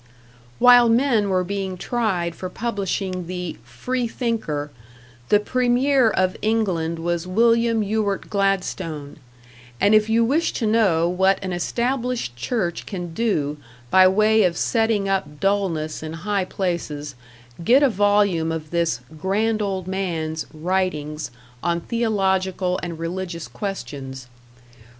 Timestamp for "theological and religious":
21.79-23.47